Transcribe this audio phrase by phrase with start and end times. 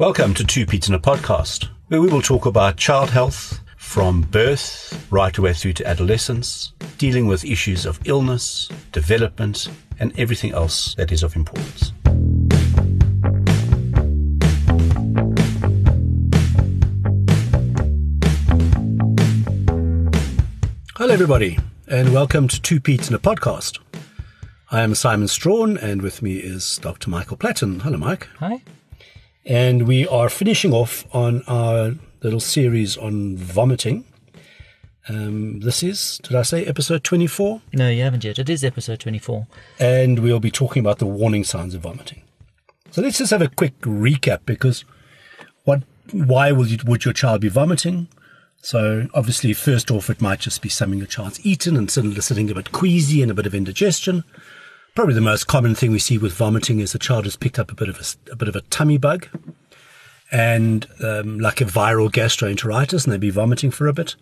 [0.00, 4.22] Welcome to Two Peds in a Podcast, where we will talk about child health from
[4.22, 9.68] birth right away through to adolescence, dealing with issues of illness, development,
[9.98, 11.92] and everything else that is of importance.
[20.96, 21.58] Hello, everybody,
[21.88, 23.80] and welcome to Two Peds in a Podcast.
[24.70, 27.10] I am Simon Strawn, and with me is Dr.
[27.10, 27.80] Michael Platten.
[27.82, 28.28] Hello, Mike.
[28.38, 28.62] Hi.
[29.46, 34.04] And we are finishing off on our little series on vomiting.
[35.08, 37.62] Um, this is, did I say episode 24?
[37.72, 38.38] No, you haven't yet.
[38.38, 39.46] It is episode 24.
[39.78, 42.22] And we'll be talking about the warning signs of vomiting.
[42.90, 44.84] So let's just have a quick recap because
[45.64, 48.08] what, why will you, would your child be vomiting?
[48.62, 52.50] So obviously, first off, it might just be something your child's eaten and suddenly sitting
[52.50, 54.22] a bit queasy and a bit of indigestion.
[54.94, 57.70] Probably the most common thing we see with vomiting is the child has picked up
[57.70, 59.28] a bit of a, a bit of a tummy bug
[60.32, 64.16] and um, like a viral gastroenteritis, and they'd be vomiting for a bit.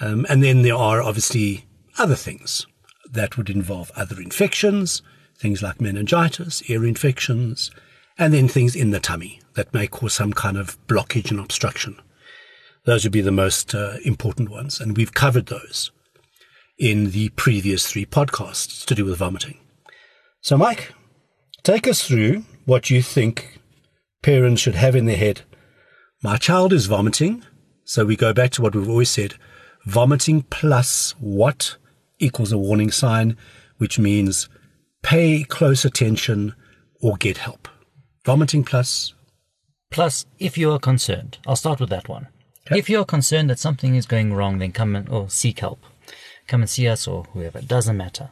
[0.00, 1.66] Um, and then there are obviously
[1.98, 2.66] other things
[3.10, 5.02] that would involve other infections,
[5.36, 7.70] things like meningitis, ear infections,
[8.18, 12.00] and then things in the tummy that may cause some kind of blockage and obstruction.
[12.84, 15.90] Those would be the most uh, important ones, and we've covered those
[16.78, 19.58] in the previous three podcasts to do with vomiting.
[20.42, 20.94] So, Mike,
[21.62, 23.60] take us through what you think
[24.22, 25.42] parents should have in their head.
[26.22, 27.44] My child is vomiting.
[27.84, 29.34] So we go back to what we've always said.
[29.86, 31.76] Vomiting plus what
[32.18, 33.36] equals a warning sign,
[33.78, 34.48] which means
[35.02, 36.54] pay close attention
[37.02, 37.68] or get help.
[38.24, 39.14] Vomiting plus.
[39.90, 42.28] Plus, if you are concerned, I'll start with that one.
[42.66, 42.78] Okay.
[42.78, 45.80] If you're concerned that something is going wrong, then come and or seek help.
[46.46, 47.58] Come and see us or whoever.
[47.58, 48.30] It doesn't matter.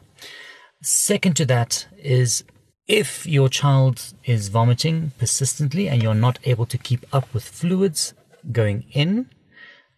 [0.81, 2.43] Second to that is
[2.87, 8.13] if your child is vomiting persistently and you're not able to keep up with fluids
[8.51, 9.29] going in,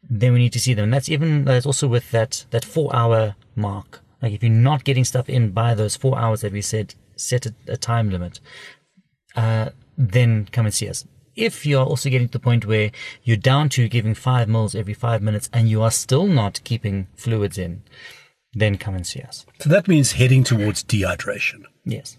[0.10, 0.86] then we need to see them.
[0.86, 4.02] And that's even that's also with that that four hour mark.
[4.22, 7.45] Like if you're not getting stuff in by those four hours that we said, set
[7.45, 8.39] a, a time limit,
[9.36, 11.05] uh, then come and see us.
[11.36, 12.92] If you're also getting to the point where
[13.23, 17.08] you're down to giving five mils every five minutes and you are still not keeping
[17.16, 17.84] fluids in,
[18.54, 19.45] then come and see us.
[19.60, 21.64] So that means heading towards dehydration.
[21.86, 22.17] Yes.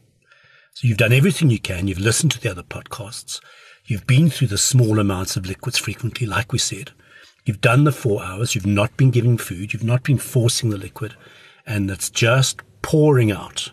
[0.75, 1.89] So you've done everything you can.
[1.89, 3.41] You've listened to the other podcasts.
[3.85, 6.93] You've been through the small amounts of liquids frequently, like we said.
[7.45, 8.55] You've done the four hours.
[8.55, 9.73] You've not been giving food.
[9.73, 11.15] You've not been forcing the liquid
[11.67, 13.73] and it's just pouring out.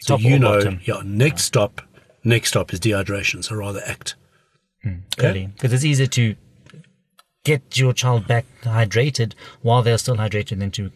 [0.00, 0.80] So Top you know, bottom?
[0.84, 1.82] yeah, next stop,
[2.24, 3.44] next stop is dehydration.
[3.44, 4.16] So rather act.
[4.82, 6.36] Hmm, early because it's easier to
[7.44, 10.90] get your child back hydrated while they're still hydrated than to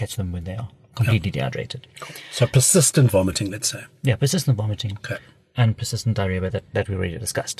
[0.00, 0.68] catch them when they are
[0.98, 1.80] completely dehydrated.
[2.38, 3.82] So persistent vomiting, let's say.
[4.08, 5.18] Yeah, persistent vomiting Okay.
[5.56, 7.58] and persistent diarrhea that, that we already discussed.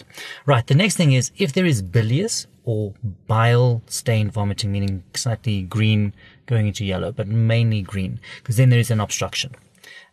[0.52, 2.80] Right, the next thing is if there is bilious or
[3.26, 6.12] bile stained vomiting, meaning slightly green
[6.46, 9.50] going into yellow, but mainly green, because then there is an obstruction.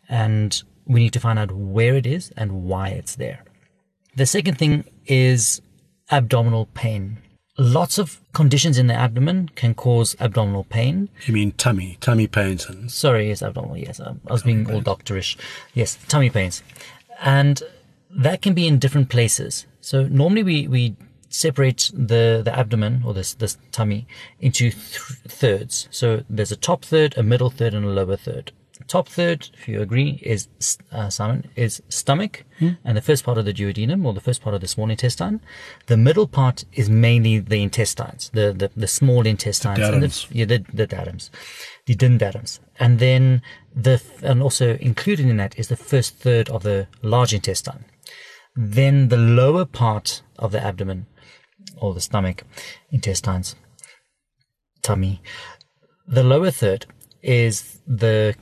[0.09, 0.51] And
[0.85, 3.39] we need to find out where it is and why it's there.
[4.15, 4.73] The second thing
[5.05, 5.61] is
[6.09, 7.17] abdominal pain.
[7.57, 11.09] Lots of conditions in the abdomen can cause abdominal pain.
[11.25, 13.77] You mean tummy, tummy pains and Sorry, yes, abdominal.
[13.77, 15.35] Yes, I was being all doctorish.
[15.73, 16.61] Yes, tummy pains,
[17.19, 17.63] and
[18.11, 19.65] that can be in different places.
[19.81, 20.95] So normally we we
[21.29, 24.05] separate the the abdomen or this this tummy
[24.39, 24.73] into th-
[25.27, 25.87] thirds.
[25.89, 28.51] So there's a top third, a middle third, and a lower third.
[28.87, 30.47] Top third, if you agree, is
[30.93, 32.45] uh, Simon is stomach
[32.85, 35.41] and the first part of the duodenum or the first part of the small intestine.
[35.87, 40.45] The middle part is mainly the intestines, the the, the small intestines, and the, yeah,
[40.45, 41.29] the, the datums,
[41.85, 42.59] the dindatums.
[42.79, 43.41] And then
[43.75, 47.83] the, and also included in that is the first third of the large intestine.
[48.55, 51.07] Then the lower part of the abdomen
[51.75, 52.43] or the stomach,
[52.89, 53.55] intestines,
[54.81, 55.21] tummy.
[56.07, 56.85] The lower third
[57.21, 58.35] is the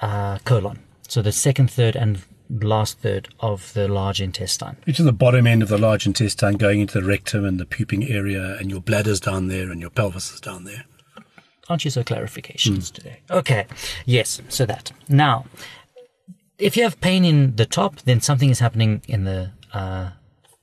[0.00, 0.80] uh, colon.
[1.08, 4.76] So the second third and last third of the large intestine.
[4.84, 7.66] which is the bottom end of the large intestine going into the rectum and the
[7.66, 10.84] puping area and your bladder's down there and your pelvis is down there.
[11.68, 13.20] Aren't you so clarifications today?
[13.30, 13.66] Okay.
[14.04, 14.40] Yes.
[14.48, 14.92] So that.
[15.08, 15.46] Now,
[16.58, 20.10] if you have pain in the top, then something is happening in the uh,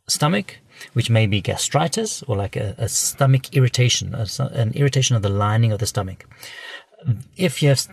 [0.08, 0.60] stomach,
[0.94, 5.30] which may be gastritis or like a, a stomach irritation, a, an irritation of the
[5.30, 6.26] lining of the stomach.
[7.36, 7.86] If you have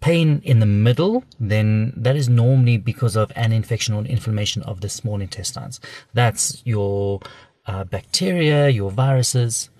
[0.00, 4.80] pain in the middle, then that is normally because of an infection or inflammation of
[4.80, 5.80] the small intestines.
[6.14, 7.20] That's your
[7.66, 9.70] uh, bacteria, your viruses,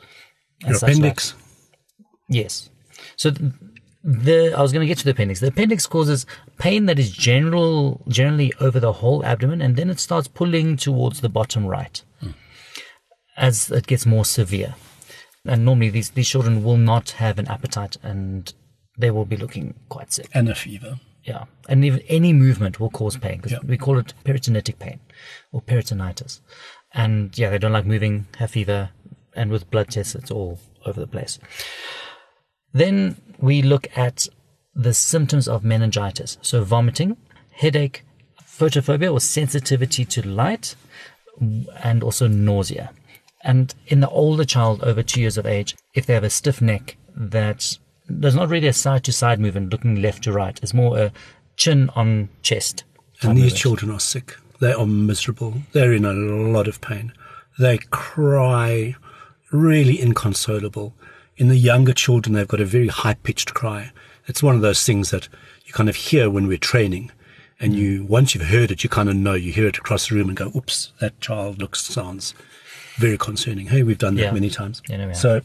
[0.60, 0.90] Your such like.
[0.92, 1.34] appendix.
[2.28, 2.70] Yes.
[3.16, 3.52] So th-
[4.02, 5.40] the I was going to get to the appendix.
[5.40, 6.26] The appendix causes
[6.58, 11.20] pain that is general generally over the whole abdomen, and then it starts pulling towards
[11.20, 12.02] the bottom right.
[13.36, 14.74] as it gets more severe.
[15.44, 18.52] And normally these, these children will not have an appetite and
[18.98, 20.28] they will be looking quite sick.
[20.32, 21.00] And a fever.
[21.24, 21.44] Yeah.
[21.68, 23.58] And even any movement will cause pain because Yeah.
[23.64, 25.00] we call it peritonitic pain
[25.52, 26.40] or peritonitis.
[26.92, 28.90] And yeah, they don't like moving, have fever,
[29.34, 31.38] and with blood tests, it's all over the place.
[32.72, 34.28] Then we look at
[34.74, 36.38] the symptoms of meningitis.
[36.42, 37.16] So vomiting,
[37.52, 38.04] headache,
[38.44, 40.74] photophobia or sensitivity to light,
[41.82, 42.90] and also nausea.
[43.42, 46.62] And in the older child over two years of age, if they have a stiff
[46.62, 47.78] neck that
[48.08, 51.12] there's not really a side to side movement looking left to right, it's more a
[51.56, 52.84] chin on chest.
[53.22, 54.36] And these children are sick.
[54.60, 55.54] They are miserable.
[55.72, 57.12] They're in a lot of pain.
[57.58, 58.94] They cry,
[59.50, 60.94] really inconsolable.
[61.36, 63.92] In the younger children, they've got a very high pitched cry.
[64.26, 65.28] It's one of those things that
[65.64, 67.10] you kind of hear when we're training.
[67.58, 68.08] And you, mm.
[68.08, 69.34] once you've heard it, you kind of know.
[69.34, 72.34] You hear it across the room and go, oops, that child looks, sounds
[72.96, 73.66] very concerning.
[73.66, 74.32] Hey, we've done that Yeah.
[74.32, 74.82] many times.
[74.88, 75.40] Yeah, no, so,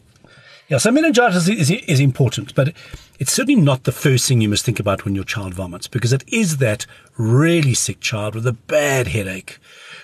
[0.72, 2.72] yeah, so meningitis is, is, is important, but
[3.18, 6.12] it's certainly not the first thing you must think about when your child vomits because
[6.12, 6.86] it is that
[7.16, 9.58] really sick child with a bad headache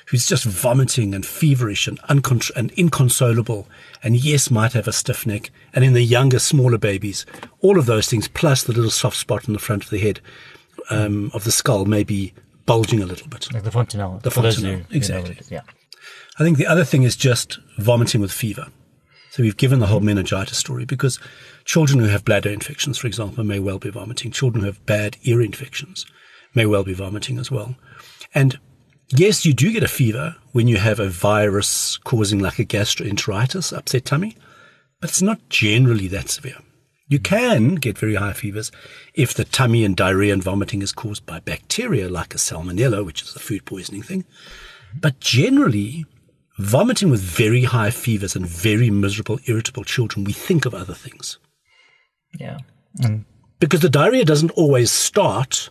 [0.09, 3.67] who's just vomiting and feverish and, uncon- and inconsolable
[4.03, 5.51] and yes, might have a stiff neck.
[5.73, 7.27] And in the younger, smaller babies,
[7.61, 10.21] all of those things plus the little soft spot in the front of the head
[10.91, 12.33] um, of the skull may be
[12.67, 13.53] bulging a little bit.
[13.53, 14.21] Like the fontanelle.
[14.23, 15.39] The fontanelle, who- who know exactly.
[15.51, 15.63] Yeah.
[16.39, 18.69] I think the other thing is just vomiting with fever.
[19.31, 21.19] So we've given the whole meningitis story because
[21.65, 24.31] children who have bladder infections, for example, may well be vomiting.
[24.31, 26.07] Children who have bad ear infections
[26.55, 27.77] may well be vomiting as well.
[28.35, 28.59] And
[29.09, 33.77] yes, you do get a fever when you have a virus causing like a gastroenteritis,
[33.77, 34.37] upset tummy,
[35.01, 36.59] but it's not generally that severe.
[37.11, 38.71] You can get very high fevers
[39.15, 43.23] if the tummy and diarrhea and vomiting is caused by bacteria like a salmonella, which
[43.23, 44.27] is a food poisoning thing.
[44.95, 46.05] But generally,
[46.59, 51.39] vomiting with very high fevers and very miserable, irritable children, we think of other things.
[52.39, 52.59] Yeah.
[53.03, 53.25] And
[53.61, 55.71] Because the diarrhea doesn't always start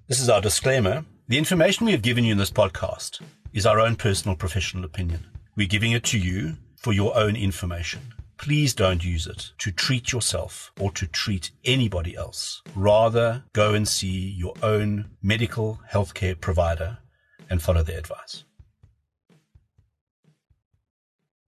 [0.07, 1.05] This is our disclaimer.
[1.27, 3.21] The information we have given you in this podcast
[3.53, 5.25] is our own personal professional opinion.
[5.55, 8.13] We're giving it to you for your own information.
[8.37, 12.61] Please don't use it to treat yourself or to treat anybody else.
[12.75, 16.97] Rather, go and see your own medical healthcare provider
[17.49, 18.43] and follow their advice.